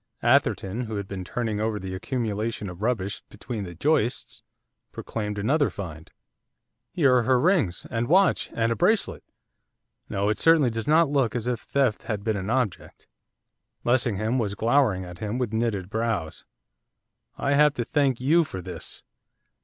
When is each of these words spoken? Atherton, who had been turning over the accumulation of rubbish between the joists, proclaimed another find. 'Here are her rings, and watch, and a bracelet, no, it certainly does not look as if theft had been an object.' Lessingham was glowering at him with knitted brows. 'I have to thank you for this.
Atherton, 0.23 0.85
who 0.85 0.95
had 0.95 1.07
been 1.07 1.23
turning 1.23 1.59
over 1.59 1.77
the 1.79 1.93
accumulation 1.93 2.71
of 2.71 2.81
rubbish 2.81 3.21
between 3.29 3.65
the 3.65 3.75
joists, 3.75 4.41
proclaimed 4.91 5.37
another 5.37 5.69
find. 5.69 6.11
'Here 6.91 7.17
are 7.17 7.21
her 7.21 7.39
rings, 7.39 7.85
and 7.91 8.07
watch, 8.07 8.49
and 8.55 8.71
a 8.71 8.75
bracelet, 8.75 9.23
no, 10.09 10.29
it 10.29 10.39
certainly 10.39 10.71
does 10.71 10.87
not 10.87 11.11
look 11.11 11.35
as 11.35 11.47
if 11.47 11.59
theft 11.59 12.01
had 12.01 12.23
been 12.23 12.35
an 12.35 12.49
object.' 12.49 13.05
Lessingham 13.83 14.39
was 14.39 14.55
glowering 14.55 15.05
at 15.05 15.19
him 15.19 15.37
with 15.37 15.53
knitted 15.53 15.87
brows. 15.91 16.45
'I 17.37 17.53
have 17.53 17.75
to 17.75 17.83
thank 17.83 18.19
you 18.19 18.43
for 18.43 18.59
this. 18.59 19.03